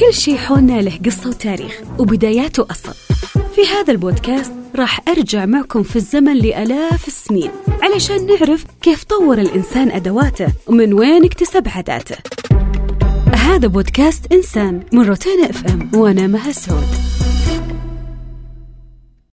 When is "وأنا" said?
15.94-16.26